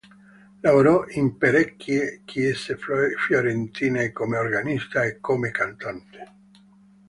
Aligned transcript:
Lavorò 0.63 1.05
in 1.09 1.37
parecchie 1.37 2.23
chiese 2.25 2.75
fiorentine 3.17 4.11
come 4.11 4.39
organista 4.39 5.03
e 5.03 5.19
come 5.19 5.51
cantante. 5.51 6.33